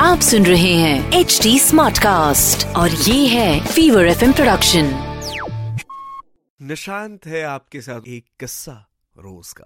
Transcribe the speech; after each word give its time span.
आप 0.00 0.20
सुन 0.20 0.46
रहे 0.46 0.74
हैं 0.74 1.12
एच 1.12 1.40
डी 1.42 1.58
स्मार्ट 1.58 1.98
कास्ट 1.98 2.66
और 2.66 2.90
ये 2.90 3.26
है 3.26 3.66
फीवर 3.66 4.06
एफ़ 4.06 4.24
प्रोडक्शन 4.24 4.90
निशांत 6.62 7.26
है 7.26 7.42
आपके 7.42 7.80
साथ 7.80 8.00
एक 8.08 8.24
किस्सा 8.40 8.88
रोज 9.18 9.52
का। 9.52 9.64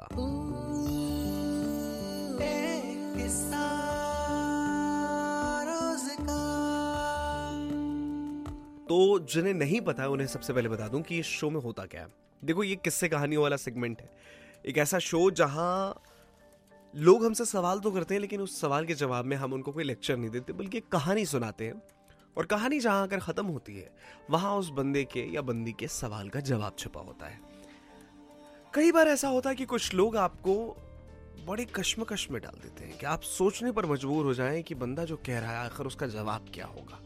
तो 8.89 9.19
जिन्हें 9.19 9.55
नहीं 9.55 9.81
पता 9.81 10.07
उन्हें 10.07 10.27
सबसे 10.27 10.53
पहले 10.53 10.69
बता 10.69 10.89
दूँ 10.89 11.03
कि 11.03 11.19
इस 11.19 11.27
शो 11.27 11.51
में 11.51 11.61
होता 11.61 11.85
क्या 11.85 12.01
है। 12.01 12.09
देखो 12.45 12.63
ये 12.65 12.77
किस्से 12.77 13.09
कहानियों 13.09 13.43
वाला 13.43 13.57
सेगमेंट 13.57 14.01
है। 14.01 14.11
एक 14.69 14.79
ऐसा 14.79 14.99
शो 14.99 15.31
जहाँ 15.31 16.03
लोग 16.97 17.25
हमसे 17.25 17.45
सवाल 17.45 17.81
तो 17.81 17.91
करते 17.91 18.15
हैं, 18.15 18.21
लेकिन 18.21 18.41
उस 18.41 18.61
सवाल 18.61 18.87
के 18.87 18.95
जवाब 18.95 19.25
में 19.25 19.37
हम 19.37 19.53
उनको 19.53 19.73
कोई 19.73 19.85
लेक्चर 19.85 20.17
नहीं 20.17 20.31
देते, 20.31 20.53
बल्कि 20.53 20.81
कहानी 20.81 21.27
सुनाते 21.27 21.67
हैं। 21.67 21.83
और 22.37 22.47
कहानी 22.47 22.81
जहाँ 22.81 23.03
आकर 23.03 23.19
खत्म 23.19 23.47
होती 23.47 23.77
है, 23.77 23.95
वहाँ 24.31 24.57
उस 24.57 24.71
बंदे 24.71 25.05
के 25.05 25.35
या 25.35 25.43
बंदी 25.43 25.73
के 25.73 25.89
सवाल 25.89 26.29
का 26.29 26.41
जवाब 26.41 26.77
छुपा 26.79 27.01
होता 27.01 27.27
है। 27.27 27.41
कई 28.75 28.93
बार 28.93 29.09
ऐसा 29.09 29.29
होता 29.29 29.51
है 29.51 29.57
कि 29.57 29.65
कुछ 29.65 29.95
लोग 29.95 30.17
आपको 30.17 30.77
बड़े 31.47 31.65
कश्मकश 31.65 32.31
में 32.31 32.43
डाल 32.43 32.59
देते 32.63 32.85
हैं 32.85 32.99
कि 32.99 33.07
आप 33.07 33.23
सोचने 33.23 33.73
पर 33.73 33.87
मजबूर 33.87 34.25
हो 34.25 34.35
जाएँ 34.35 34.63
कि 34.63 34.75
बंदा 34.75 35.05
जो 35.05 35.17
कह 35.17 35.39
रहा 35.39 35.51
है 35.51 35.59
आखिर 35.59 35.87
उसका 35.87 36.07
जवाब 36.07 36.47
क्या 36.55 36.67
होगा। 36.67 37.01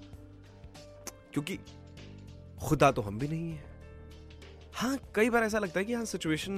क्योंकि 1.33 1.59
खुदा 2.63 2.93
तो 2.93 3.03
हम 3.03 3.19
भी 3.19 3.29
नहीं 3.29 3.53
है। 3.53 3.65
हाँ 4.75 4.99
कई 5.15 5.31
बार 5.31 5.43
ऐसा 5.43 5.59
लगता 5.59 5.81
है 5.81 5.87
कि 5.87 5.95
हाँ 5.95 6.05
सिचुएशन 6.05 6.53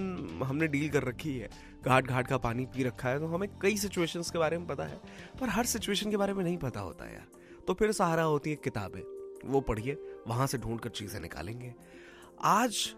हमने 0.45 0.67
डील 0.67 0.91
कर 0.91 1.03
रखी 1.03 1.39
है। 1.39 1.72
घाट 1.85 2.07
घाट 2.07 2.27
का 2.27 2.37
पानी 2.39 2.65
पी 2.67 2.83
रखा 2.85 3.09
है 3.09 3.19
तो 3.19 3.27
हमें 3.27 3.49
कई 3.63 3.77
सिचुएशंस 3.77 4.31
के 4.31 4.39
बारे 4.39 4.59
में 4.59 4.67
पता 4.67 4.85
है, 4.85 5.01
पर 5.41 5.49
हर 5.49 5.67
सिचुएशन 5.67 6.11
के 6.11 6.17
बारे 6.17 6.35
में 6.35 6.43
नहीं 6.45 6.57
पता 6.59 6.81
होता 6.81 7.05
यार। 7.05 7.27
तो 7.67 7.75
फिर 7.75 7.93
सहारा 7.93 8.23
होती 8.25 8.51
है 8.51 8.57
किताबें, 8.57 9.01
वो 9.45 9.61
पढ़िए, 9.61 9.97
वहाँ 10.29 10.47
से 10.47 10.59
ढूंढ 10.59 10.81
कर 10.81 10.91
चीज़ें 10.91 11.21
निकालेंगे। 11.21 11.75
आज 12.43 12.95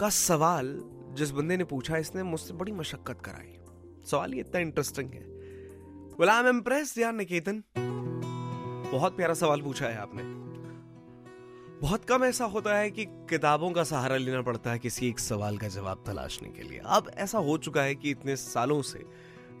का 0.00 0.08
सवाल 0.10 0.78
जिस 1.14 1.30
बंदे 1.30 1.56
ने 1.56 1.64
पूछा 1.64 1.96
इसने 1.96 2.22
मुझसे 2.22 2.54
बड़ी 2.54 2.72
मशक्कत 2.72 3.20
कराई। 3.20 3.58
सवाल 4.06 4.34
ये 4.34 4.40
इतना 4.40 4.60
इंटरेस्टिंग 4.60 5.10
है। 5.10 5.24
बोला 6.18 6.34
आई 6.34 6.40
एम 6.40 6.48
इम्प्रेस 6.48 6.96
यार 6.98 7.12
निकेतन? 7.12 7.62
बहुत 8.92 9.16
प्यारा 9.16 9.34
सवाल 9.34 9.62
पूछा 9.62 9.86
है 9.86 9.96
आपने। 9.98 10.22
बहुत 11.80 12.04
कम 12.04 12.24
ऐसा 12.24 12.44
होता 12.44 12.76
है 12.76 12.90
कि 12.90 13.04
किताबों 13.30 13.70
का 13.70 13.82
सहारा 13.84 14.16
लेना 14.16 14.40
पड़ता 14.42 14.70
है 14.70 14.78
किसी 14.78 15.08
एक 15.08 15.18
सवाल 15.18 15.58
का 15.58 15.68
जवाब 15.68 16.02
तलाशने 16.06 16.48
के 16.48 16.62
लिए। 16.62 16.80
अब 16.86 17.10
ऐसा 17.14 17.38
हो 17.38 17.56
चुका 17.58 17.82
है 17.82 17.94
कि 17.94 18.10
इतने 18.10 18.36
सालों 18.36 18.80
से 18.82 19.04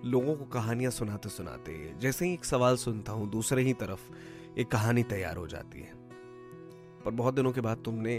लोगों 0.04 0.34
को 0.36 0.44
कहानियाँ 0.44 0.90
सुनाते 0.90 1.28
सुनाते, 1.28 1.92
जैसे 1.98 2.26
ही 2.26 2.32
एक 2.34 2.44
सवाल 2.44 2.76
सुनता 2.76 3.12
हूँ, 3.12 3.28
दूसरे 3.30 3.62
ही 3.62 3.72
तरफ़ 3.72 4.00
एक 4.58 4.68
कहानी 4.68 5.02
तैयार 5.02 5.36
हो 5.36 5.46
जाती 5.46 5.80
है। 5.80 5.92
पर 7.04 7.10
बहुत 7.10 7.34
दिनों 7.34 7.52
के 7.52 7.60
बाद 7.60 7.82
तुमने 7.84 8.16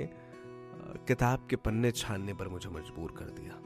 किताब 1.07 1.47
के 1.49 1.55
पन्ने 1.55 1.91
छानने 1.91 2.33
पर 2.33 2.47
मुझे 2.47 2.69
मजबूर 2.69 3.11
कर 3.11 3.25
दिया। 3.39 3.59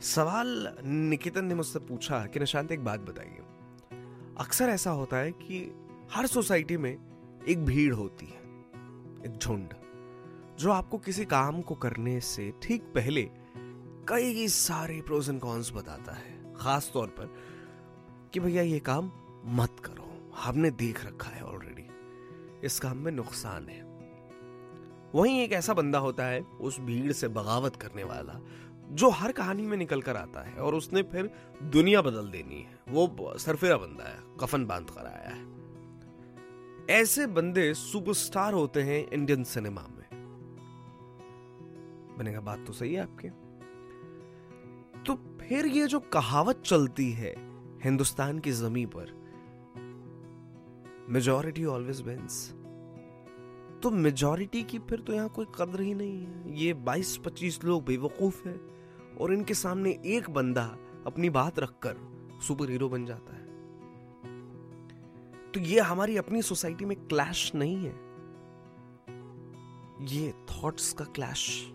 सवाल 0.00 0.76
निकेतन 0.84 1.44
ने 1.44 1.54
मुझसे 1.54 1.78
पूछा 1.78 2.24
कि 2.26 2.40
निशांत, 2.40 2.72
एक 2.72 2.84
बात 2.84 3.00
बताइए। 3.00 3.38
अक्सर 4.40 4.68
ऐसा 4.68 4.90
होता 4.90 5.16
है 5.16 5.32
कि 5.32 5.62
हर 6.12 6.26
सोसाइटी 6.26 6.76
में 6.76 6.92
एक 7.48 7.64
भीड़ 7.64 7.94
होती 7.94 8.26
है। 8.26 8.47
एक 9.26 9.38
झुंड, 9.38 9.74
जो 10.58 10.70
आपको 10.70 10.98
किसी 10.98 11.24
काम 11.24 11.60
को 11.62 11.74
करने 11.74 12.20
से 12.20 12.52
ठीक 12.62 12.82
पहले 12.82 13.30
कई 14.08 14.48
सारे 14.48 15.00
प्रोज 15.02 15.28
एंड 15.28 15.40
कॉन्स 15.40 15.72
बताता 15.72 16.12
है। 16.12 16.54
खास 16.54 16.90
तौर 16.94 17.06
पर 17.06 17.34
कि 18.32 18.40
भैया, 18.40 18.62
ये 18.62 18.78
काम 18.78 19.10
मत 19.44 19.76
करो। 19.84 20.32
हमने 20.36 20.70
देख 20.70 21.04
रखा 21.06 21.30
है 21.30 21.44
ऑलरेडी 21.44 21.86
इस 22.66 22.78
काम 22.80 22.96
में 22.96 23.12
नुकसान 23.12 23.68
है। 23.68 23.82
वहीं 25.14 25.40
एक 25.40 25.52
ऐसा 25.52 25.74
बंदा 25.74 25.98
होता 25.98 26.24
है, 26.24 26.40
उस 26.40 26.80
भीड़ 26.80 27.12
से 27.12 27.28
बगावत 27.28 27.76
करने 27.76 28.04
वाला, 28.04 28.40
जो 28.90 29.10
हर 29.10 29.32
कहानी 29.32 29.62
में 29.62 29.76
निकल 29.76 30.02
कर 30.02 30.16
आता 30.16 30.40
है 30.40 30.54
और 30.54 30.74
उसने 30.74 31.02
फिर 31.02 31.30
दुनिया 31.62 32.02
बदल 32.02 32.30
देनी 32.30 32.62
है। 32.62 32.78
वो 32.88 33.38
सरफेरा 33.38 33.76
बंदा 33.76 34.04
है, 34.04 34.18
कफन 34.40 34.66
बाँध 34.66 34.90
कर 34.90 35.06
आया 35.06 35.28
है। 35.28 35.67
ऐसे 36.90 37.26
बंदे 37.26 37.72
सुपरस्टार 37.74 38.52
होते 38.52 38.82
हैं 38.82 39.10
इंडियन 39.10 39.42
सिनेमा 39.44 39.80
में। 39.80 40.08
बनेगा 42.18 42.40
बात 42.40 42.64
तो 42.66 42.72
सही 42.72 42.94
है 42.94 43.00
आपके। 43.00 43.28
तो 45.02 45.14
फिर 45.40 45.66
ये 45.66 45.86
जो 45.86 46.00
कहावत 46.12 46.62
चलती 46.66 47.10
है 47.12 47.34
हिंदुस्तान 47.84 48.38
की 48.38 48.52
जमी 48.52 48.86
पर 48.86 49.16
मेजोरिटी 51.08 51.64
ऑलवेज 51.64 52.00
विंस 52.02 52.54
तो 53.82 53.90
मेजोरिटी 53.90 54.62
की 54.62 54.78
फिर 54.78 55.00
तो 55.00 55.12
यहाँ 55.12 55.28
कोई 55.28 55.46
कदर 55.58 55.80
ही 55.80 55.94
नहीं 55.94 56.26
है। 56.26 56.56
ये 56.58 56.72
22-25 56.84 57.64
लोग 57.64 57.84
बेवकूफ़ 57.84 58.48
है 58.48 58.60
और 59.20 59.32
इनके 59.32 59.54
सामने 59.54 59.90
एक 60.06 60.30
बंदा 60.30 60.64
अपनी 61.06 61.30
बात 61.30 61.58
रखकर 61.58 61.96
सुपर 62.42 62.70
हीरो 62.70 62.88
बन 62.88 63.04
जाता 63.06 63.32
है। 63.32 63.37
तो 65.54 65.60
ये 65.60 65.80
हमारी 65.80 66.16
अपनी 66.16 66.42
सोसाइटी 66.42 66.84
में 66.84 67.06
क्लैश 67.06 67.52
नहीं 67.54 67.76
है। 67.76 68.08
ये 70.06 70.32
थॉट्स 70.32 70.92
का 70.92 71.04
क्लैश। 71.04 71.68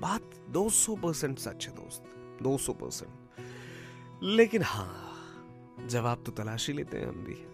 बात 0.00 0.30
200 0.50 0.96
परसेंट 0.96 1.38
सच 1.38 1.68
है 1.68 1.74
दोस्त 1.74 2.04
200 2.42 2.72
परसेंट। 2.72 3.12
लेकिन 4.22 4.62
हाँ 4.62 5.10
जवाब 5.86 6.22
तो 6.26 6.32
तलाश 6.32 6.70
लेते 6.70 6.98
हैं 6.98 7.06
हम 7.06 7.14
भी। 7.14 7.46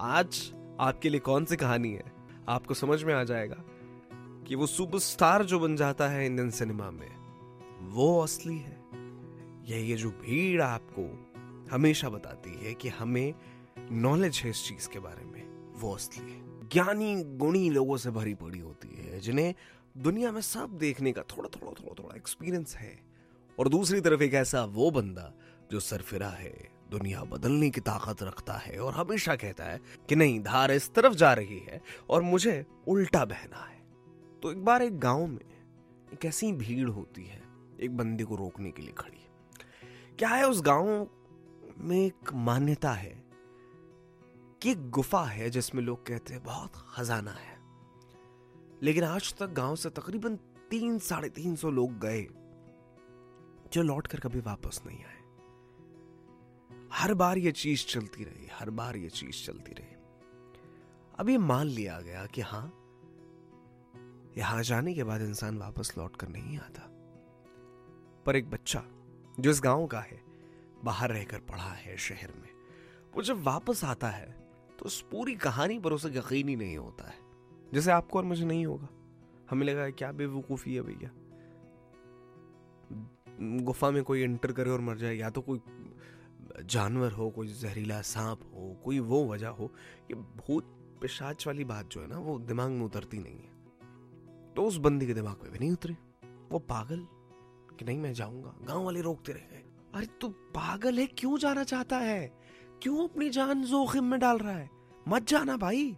आज 0.00 0.52
आपके 0.80 1.08
लिए 1.08 1.20
कौन 1.20 1.44
सी 1.44 1.56
कहानी 1.56 1.92
है? 1.92 2.12
आपको 2.48 2.74
समझ 2.74 3.04
में 3.04 3.14
आ 3.14 3.24
जाएगा 3.24 3.56
कि 4.46 4.54
वो 4.54 4.66
सुपरस्टार 4.66 5.44
जो 5.44 5.60
बन 5.60 5.76
जाता 5.76 6.08
है 6.08 6.26
इंडियन 6.26 6.50
सिनेमा 6.50 6.90
में, 6.90 7.20
वो 7.88 8.20
असली 8.20 8.58
है। 8.58 8.80
या 9.64 9.76
ये 9.76 9.96
जो 9.96 10.10
भीड़ 10.10 10.62
आपको 10.62 11.26
हमेशा 11.72 12.08
बताती 12.08 12.66
है 12.66 12.74
कि 12.74 12.88
हमें 12.88 13.34
नॉलेज 13.90 14.40
है 14.44 14.50
इस 14.50 14.68
चीज़ 14.68 14.88
के 14.88 14.98
बारे 14.98 15.24
में, 15.24 15.72
वो 15.80 15.94
असली 15.94 16.32
है। 16.32 16.68
ज्ञानी, 16.68 17.24
गुणी 17.24 17.70
लोगों 17.70 17.96
से 17.96 18.10
भरी 18.10 18.34
पड़ी 18.34 18.58
होती 18.58 18.88
है, 18.88 19.20
जिन्हें 19.20 19.54
दुनिया 19.96 20.32
में 20.32 20.40
सब 20.40 20.78
देखने 20.78 21.12
का 21.12 21.22
थोड़ा 21.22 21.48
थोड़ा 21.48 21.72
थोड़ा 21.72 22.02
थोड़ा 22.02 22.16
एक्सपीरियंस 22.16 22.76
है। 22.76 23.00
और 23.58 23.68
दूसरी 23.68 24.00
तरफ़ 24.00 24.22
एक 24.22 24.34
ऐसा 24.34 24.64
वो 24.64 24.90
बंदा 24.90 25.32
जो 25.70 25.80
सरफिरा 25.80 26.28
है, 26.28 26.68
दुनिया 26.90 27.24
बदलने 27.24 27.70
की 27.70 27.80
ताकत 27.80 28.22
रखता 28.22 28.52
है 28.52 28.78
और 28.78 28.94
हमेशा 28.94 29.36
कहता 29.36 29.64
है 29.64 29.80
कि 30.08 30.16
नहीं, 30.16 30.40
धार 30.40 30.70
इस 30.70 30.94
तरफ़ 30.94 31.14
जा 31.14 31.32
रही 31.32 31.58
है 31.58 31.82
और 32.10 32.22
मुझे 32.22 32.66
उल्टा 32.88 33.24
बहना 33.24 33.64
है। 33.64 33.82
तो 34.42 34.52
एक 34.52 34.64
बार 34.64 34.82
एक 34.82 34.98
गाँव 34.98 35.26
में 35.26 35.64
एक 36.12 36.24
ऐसी 36.24 36.52
भीड़ 36.52 36.88
होती 36.88 37.24
है, 37.24 37.42
एक 37.80 37.96
बंदे 37.96 38.24
को 38.24 38.36
रोकने 38.36 38.70
के 38.70 38.82
लिए 38.82 38.92
खड़ी। 38.92 39.26
क्या 40.18 40.28
है 40.28 40.48
उस 40.48 40.62
गाँव 40.62 41.08
में 41.78 42.06
एक 42.06 42.32
मान्यता 42.32 42.92
है? 42.92 43.29
कि 44.62 44.74
गुफा 44.74 45.24
है 45.24 45.50
जिसमें 45.50 45.82
लोग 45.82 46.06
कहते 46.06 46.34
हैं 46.34 46.42
बहुत 46.42 46.72
खजाना 46.94 47.30
है। 47.30 47.58
लेकिन 48.82 49.04
आज 49.04 49.34
तक 49.34 49.46
गाँव 49.46 49.76
से 49.76 49.90
तकरीबन 49.90 50.36
तीन, 50.70 50.98
साढ़े 50.98 51.28
तीन 51.28 51.56
सौ 51.56 51.70
लोग 51.70 51.98
गए, 51.98 52.22
जो 53.72 53.82
लौट 53.82 54.06
कर 54.06 54.20
कभी 54.20 54.40
वापस 54.40 54.82
नहीं 54.86 55.04
आए। 55.04 55.20
हर 56.92 57.14
बार 57.14 57.38
ये 57.38 57.52
चीज़ 57.52 57.86
चलती 57.86 58.24
रही, 58.24 58.48
हर 58.52 58.70
बार 58.70 58.96
ये 58.96 59.10
चीज़ 59.10 59.46
चलती 59.46 59.72
रही। 59.72 59.96
अब 61.18 61.28
ये 61.28 61.38
मान 61.38 61.66
लिया 61.66 62.00
गया 62.00 62.26
कि 62.26 62.40
हाँ, 62.40 62.76
यहाँ 64.38 64.62
जाने 64.62 64.94
के 64.94 65.04
बाद 65.04 65.20
इंसान 65.20 65.58
वापस 65.58 65.94
लौट 65.98 66.16
कर 66.16 66.28
नहीं 66.28 66.58
आता। 66.58 66.82
पर 68.26 68.36
एक 68.36 68.50
बच्चा, 68.50 68.82
जो 69.40 69.50
इस 69.50 69.60
गाँव 69.60 69.86
का 69.86 70.00
है, 70.00 70.22
बाहर 70.84 71.10
रहकर 71.10 71.38
पढ़ा 71.38 71.70
है 71.70 71.96
शहर 71.96 72.32
में, 72.36 72.48
वो 73.14 73.22
जब 73.22 73.42
वापस 73.42 73.84
आता 73.84 74.08
है 74.08 74.49
तो 74.80 74.86
उस 74.86 75.02
पूरी 75.02 75.34
कहानी 75.34 75.78
पर 75.78 75.92
उसे 75.92 76.08
यकीन 76.08 76.48
ही 76.48 76.56
नहीं 76.56 76.76
होता 76.76 77.08
है। 77.08 77.14
जैसे 77.74 77.90
आपको 77.90 78.18
और 78.18 78.24
मुझे 78.24 78.44
नहीं 78.44 78.66
होगा। 78.66 78.88
हमें 79.50 79.66
लगा 79.66 79.90
क्या 79.90 80.12
बेवकूफ़ी 80.12 80.74
है 80.74 80.82
भैया। 80.82 81.10
गुफा 83.62 83.90
में 83.90 84.04
कोई 84.04 84.20
एंटर 84.20 84.52
करे 84.52 84.70
और 84.70 84.80
मर 84.80 84.96
जाए, 84.96 85.14
या 85.14 85.30
तो 85.30 85.40
कोई 85.40 85.60
जानवर 86.64 87.12
हो, 87.12 87.30
कोई 87.30 87.48
जहरीला 87.48 88.02
सांप 88.02 88.40
हो, 88.42 88.76
कोई 88.84 88.98
वो 88.98 89.28
वजह 89.28 89.48
हो, 89.48 89.72
ये 90.10 90.14
भूत 90.14 90.64
पिशाच 91.02 91.46
वाली 91.46 91.64
बात 91.64 91.86
जो 91.86 92.00
है 92.00 92.06
ना, 92.06 92.18
वो 92.18 92.38
दिमाग 92.38 92.70
में 92.70 92.86
उतरती 92.86 93.18
नहीं 93.18 93.38
है। 93.38 93.50
तो 94.54 94.62
उस 94.62 94.76
बंदी 94.76 95.06
के 95.06 95.14
दिमाग 95.14 95.40
में 95.42 95.52
भी 95.52 95.58
नहीं 95.58 95.72
उतरी। 95.72 95.96
वो 96.50 96.58
पागल 96.58 97.06
कि 97.76 97.84
नहीं 97.84 97.98
मैं 97.98 98.12
जाऊँगा। 98.12 98.54
गाँव 98.62 98.84
वाले 98.84 99.00
रोकते 99.00 99.32
रह 99.32 99.40
गए। 99.40 99.64
अरे 99.94 100.06
तू 100.06 100.28
पागल 100.28 100.98
है? 100.98 101.06
क्यों 101.06 101.38
जाना 101.38 101.64
चाहता 101.64 101.96
है? 101.96 102.39
क्यों 102.82 103.08
अपनी 103.08 103.30
जान 103.30 103.64
जोखिम 103.64 104.04
में 104.04 104.20
डाल 104.20 104.38
रहा 104.38 104.52
है? 104.52 104.70
मत 105.08 105.22
जाना 105.22 105.56
भाई। 105.56 105.96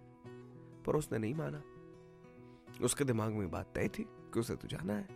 पर 0.87 0.97
उसने 0.97 1.19
नहीं 1.19 1.35
माना। 1.35 1.63
उसके 2.85 3.05
दिमाग 3.05 3.33
में 3.33 3.51
बात 3.51 3.67
तय 3.75 3.89
थी 3.89 4.03
कि 4.03 4.41
उसे 4.41 4.55
तो 4.55 4.69
जाना 4.69 4.93
है, 4.93 5.09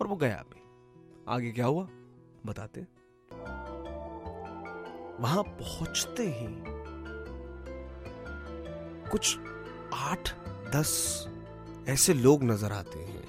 और 0.00 0.06
वो 0.06 0.16
गया 0.16 0.44
भी। 0.50 0.62
आगे 1.28 1.52
क्या 1.52 1.66
हुआ? 1.66 1.88
बताते। 2.46 2.80
वहाँ 5.22 5.42
पहुँचते 5.42 6.22
ही 6.22 6.46
कुछ 9.10 9.38
आठ, 9.94 10.30
दस 10.76 11.26
ऐसे 11.88 12.14
लोग 12.14 12.42
नज़र 12.42 12.72
आते 12.72 12.98
हैं, 12.98 13.28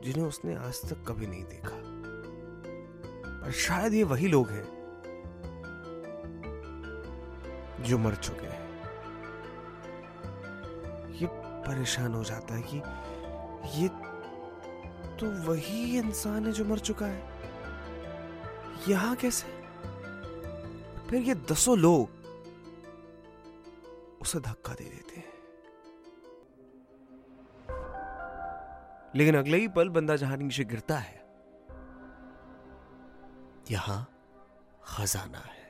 जिन्हें 0.00 0.24
उसने 0.24 0.54
आज 0.54 0.90
तक 0.90 1.04
कभी 1.08 1.26
नहीं 1.26 1.44
देखा। 1.44 1.76
और 3.46 3.52
शायद 3.52 3.94
ये 3.94 4.02
वही 4.04 4.28
लोग 4.28 4.48
हैं 4.48 4.77
जो 7.88 7.98
मर 7.98 8.14
चुके 8.16 8.46
हैं। 8.46 8.66
ये 11.12 11.26
परेशान 11.66 12.14
हो 12.14 12.22
जाता 12.24 12.54
है 12.54 12.62
कि 12.64 12.76
ये 13.74 13.88
तो 15.18 15.30
वही 15.46 15.98
इंसान 15.98 16.46
है 16.46 16.52
जो 16.52 16.64
मर 16.64 16.78
चुका 16.80 17.06
है। 17.06 17.22
यहाँ 18.88 19.14
कैसे? 19.16 19.46
फिर 21.08 21.22
ये 21.22 21.34
दसों 21.50 21.76
लोग 21.78 22.16
उसे 24.22 24.40
धक्का 24.40 24.72
दे 24.74 24.84
देते 24.84 25.16
हैं। 25.16 25.26
लेकिन 29.16 29.36
अगले 29.36 29.56
ही 29.56 29.68
पल 29.68 29.88
बंदा 29.88 30.16
जहाँ 30.16 30.36
नीचे 30.36 30.64
गिरता 30.64 30.96
है, 30.98 31.16
यहाँ 33.70 34.00
खजाना 34.86 35.38
है। 35.38 35.66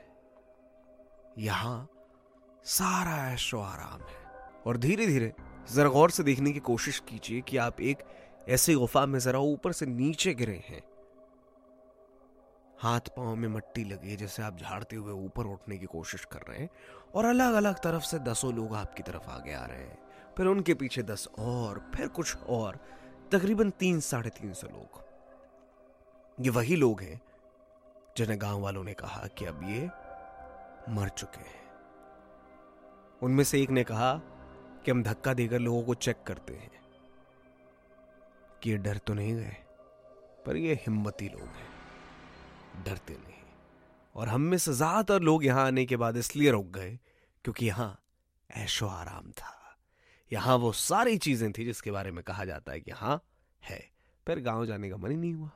यहाँ 1.39 1.89
सारा 2.63 3.31
ऐशो 3.33 3.59
आराम 3.59 4.01
है। 4.01 4.17
और 4.67 4.77
धीरे 4.77 5.07
धीरे 5.07 5.33
जरा 5.73 5.89
गौर 5.89 6.11
से 6.11 6.23
देखने 6.23 6.51
की 6.51 6.59
कोशिश 6.59 6.99
कीजिए 6.99 7.41
कि 7.41 7.57
आप 7.57 7.81
एक 7.81 7.97
ऐसी 8.49 8.73
गुफा 8.73 9.05
में 9.05 9.19
जरा 9.19 9.39
ऊपर 9.39 9.71
से 9.71 9.85
नीचे 9.85 10.33
गिरे 10.33 10.63
हैं। 10.69 10.83
हाथ 12.79 12.99
पाँव 12.99 13.35
में 13.35 13.47
मट्टी 13.47 13.83
लगी 13.83 14.09
है 14.09 14.15
जैसे 14.15 14.43
आप 14.43 14.57
झाड़ते 14.57 14.95
हुए 14.95 15.13
ऊपर 15.13 15.45
उठने 15.45 15.77
की 15.77 15.85
कोशिश 15.85 16.25
कर 16.25 16.39
रहे 16.49 16.59
हैं 16.59 16.69
और 17.15 17.25
अलग 17.25 17.53
अलग 17.53 17.75
तरफ़ 17.75 18.03
से 18.03 18.19
दसों 18.19 18.53
लोग 18.53 18.75
आपकी 18.75 19.03
तरफ़ 19.03 19.29
आगे 19.29 19.53
आ 19.53 19.65
रहे 19.65 19.83
हैं। 19.83 19.97
फिर 20.37 20.45
उनके 20.45 20.73
पीछे 20.73 21.03
दस 21.03 21.27
और, 21.39 21.91
फिर 21.95 22.07
कुछ 22.07 22.37
और, 22.37 22.79
तकरीबन 23.31 23.69
तीन 23.69 23.99
साढ़े 23.99 24.29
तीन 24.29 24.53
सौ 24.53 24.67
लोग। 24.67 25.03
ये 26.39 26.49
वही 26.49 26.75
लोग 26.75 27.01
हैं 27.01 27.21
जिन्हें 28.17 28.41
गाँव 28.41 28.61
वालों 28.61 28.83
ने 28.83 28.93
कहा 28.93 29.27
कि 29.27 29.45
अब 29.45 29.63
ये 29.63 29.89
मर 30.89 31.09
चुके 31.09 31.39
हैं। 31.39 31.68
उनमें 33.21 33.43
से 33.43 33.61
एक 33.61 33.69
ने 33.69 33.83
कहा 33.83 34.13
कि 34.85 34.91
हम 34.91 35.03
धक्का 35.03 35.33
देकर 35.33 35.59
लोगों 35.59 35.83
को 35.83 35.93
चेक 35.95 36.23
करते 36.27 36.53
हैं 36.53 36.69
कि 38.61 38.69
ये 38.69 38.77
डर 38.77 38.97
तो 38.97 39.13
नहीं 39.13 39.35
गए, 39.35 39.55
पर 40.45 40.57
ये 40.57 40.73
हिम्मती 40.81 41.27
लोग 41.27 41.41
हैं। 41.41 42.83
डरते 42.85 43.13
नहीं। 43.13 43.37
और 44.15 44.27
हम 44.29 44.41
में 44.41 44.57
से 44.57 44.73
ज़्यादातर 44.73 45.21
लोग 45.21 45.45
यहाँ 45.45 45.65
आने 45.67 45.85
के 45.85 45.97
बाद 45.97 46.17
इसलिए 46.17 46.51
रुक 46.51 46.65
गए 46.67 46.97
क्योंकि 47.45 47.65
यहाँ 47.65 47.99
ऐशो 48.49 48.87
आराम 48.87 49.31
था। 49.31 49.55
यहाँ 50.31 50.55
वो 50.57 50.71
सारी 50.73 51.17
चीज़ें 51.17 51.51
थी 51.51 51.65
जिसके 51.65 51.91
बारे 51.91 52.11
में 52.11 52.23
कहा 52.23 52.45
जाता 52.45 52.71
है 52.71 52.79
कि 52.79 52.91
हाँ 52.91 53.21
है 53.63 53.79
फिर 54.27 54.39
गाँव 54.41 54.65
जाने 54.65 54.89
का 54.89 54.97
मन 54.97 55.11
ही 55.11 55.17
नहीं 55.17 55.33
हुआ। 55.33 55.51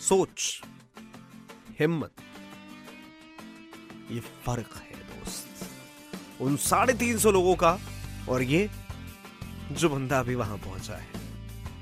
सोच, 0.00 0.62
हिम्मत 1.78 2.14
ये 4.10 4.20
फ़र्क 4.20 4.74
है 4.76 5.00
दोस्त। 5.00 6.40
उन 6.40 6.56
साढ़े 6.56 6.92
तीन 6.92 7.18
सौ 7.18 7.30
लोगों 7.30 7.54
का 7.56 7.78
और 8.28 8.42
ये 8.42 8.68
जो 9.72 9.88
बंदा 9.88 10.18
अभी 10.20 10.34
वहाँ 10.34 10.56
पहुँचा 10.58 10.96
है। 10.96 11.06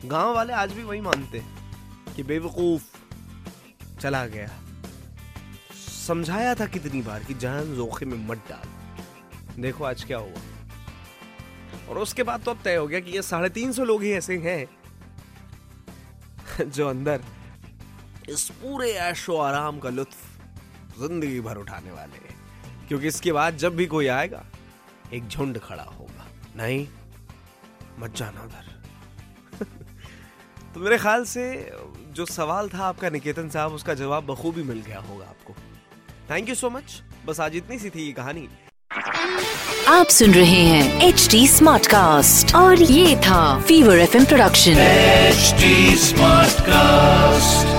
गाँव 0.04 0.34
वाले 0.34 0.52
आज 0.52 0.72
भी 0.72 0.82
वही 0.82 1.00
मानते 1.00 1.38
हैं 1.38 2.14
कि 2.16 2.22
बेवकूफ़ 2.22 2.84
चला 4.00 4.26
गया। 4.26 4.48
समझाया 6.06 6.54
था 6.54 6.66
कितनी 6.66 7.02
बार 7.02 7.24
कि 7.24 7.34
जान 7.34 7.74
जोखे 7.74 8.06
में 8.06 8.18
मत 8.28 8.38
डाल। 8.48 9.62
देखो 9.62 9.84
आज 9.84 10.04
क्या 10.04 10.18
हुआ। 10.18 10.40
और 11.88 11.98
उसके 11.98 12.22
बाद 12.22 12.42
तो 12.42 12.50
अब 12.50 12.60
तय 12.64 12.74
हो 12.74 12.86
गया 12.86 13.00
कि 13.00 13.10
ये 13.10 13.22
साढ़े 13.22 13.48
तीन 13.48 13.72
सौ 13.72 13.84
लोग 13.84 14.02
ही 14.02 14.12
ऐसे 14.12 14.38
हैं 14.38 14.66
जो 16.62 16.88
अंदर 16.88 17.20
इस 18.28 18.48
पूरे 18.52 18.92
ऐशो 18.92 19.36
आराम 19.36 19.78
का 19.78 19.88
लुत्फ 19.90 20.35
ज़िंदगी 21.00 21.40
भर 21.40 21.56
उठाने 21.56 21.90
वाले 21.90 22.16
हैं। 22.16 22.34
क्योंकि 22.88 23.06
इसके 23.06 23.32
बाद 23.32 23.56
जब 23.56 23.76
भी 23.76 23.86
कोई 23.86 24.06
आएगा 24.06 24.44
एक 25.14 25.28
झुंड 25.28 25.58
खड़ा 25.58 25.82
होगा। 25.82 26.26
नहीं 26.56 26.86
मत 28.00 28.16
जाना 28.16 28.42
उधर। 28.42 28.64
तो 30.74 30.80
मेरे 30.80 30.98
ख्याल 30.98 31.24
से 31.24 31.44
जो 32.16 32.26
सवाल 32.26 32.68
था 32.68 32.84
आपका 32.84 33.10
निकेतन 33.10 33.48
साहब 33.48 33.72
उसका 33.72 33.94
जवाब 33.94 34.26
बखूबी 34.26 34.62
मिल 34.62 34.82
गया 34.86 35.00
होगा 35.00 35.24
आपको। 35.24 35.54
थैंक 36.30 36.48
यू 36.48 36.54
सो 36.54 36.70
मच 36.70 37.02
बस 37.26 37.40
आज 37.40 37.56
इतनी 37.56 37.78
सी 37.78 37.90
थी 37.90 38.06
ये 38.06 38.12
कहानी। 38.12 38.48
आप 39.88 40.06
सुन 40.08 40.34
रहे 40.34 40.62
हैं 40.64 41.02
एच 41.02 41.28
डी 41.30 41.46
स्मार्ट 41.48 41.86
कास्ट 41.86 42.54
और 42.54 42.82
ये 42.82 43.16
था 43.16 43.60
fever 43.60 43.98
F 43.98 44.16
production 44.24 44.84
HD 45.32 45.72
Smartcast. 46.04 47.75